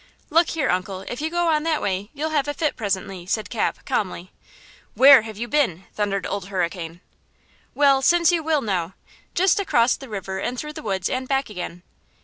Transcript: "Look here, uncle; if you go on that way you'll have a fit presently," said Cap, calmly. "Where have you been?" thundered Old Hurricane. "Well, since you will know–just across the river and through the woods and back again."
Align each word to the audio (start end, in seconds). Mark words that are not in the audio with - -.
"Look 0.31 0.47
here, 0.57 0.67
uncle; 0.71 1.01
if 1.01 1.21
you 1.21 1.29
go 1.29 1.47
on 1.49 1.61
that 1.61 1.79
way 1.79 2.09
you'll 2.15 2.31
have 2.31 2.47
a 2.47 2.55
fit 2.55 2.75
presently," 2.75 3.27
said 3.27 3.51
Cap, 3.51 3.85
calmly. 3.85 4.31
"Where 4.95 5.21
have 5.21 5.37
you 5.37 5.47
been?" 5.47 5.85
thundered 5.93 6.25
Old 6.25 6.45
Hurricane. 6.47 7.01
"Well, 7.75 8.01
since 8.01 8.31
you 8.31 8.41
will 8.41 8.61
know–just 8.63 9.59
across 9.59 9.95
the 9.95 10.09
river 10.09 10.39
and 10.39 10.57
through 10.57 10.73
the 10.73 10.81
woods 10.81 11.07
and 11.07 11.27
back 11.27 11.51
again." 11.51 11.83